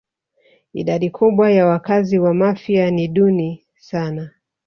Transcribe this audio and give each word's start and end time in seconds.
Idadi 0.73 1.09
kubwa 1.09 1.51
ya 1.51 1.65
wakazi 1.65 2.19
wa 2.19 2.33
Mafia 2.33 2.91
ni 2.91 3.07
duni 3.07 3.65
sana 3.75 4.31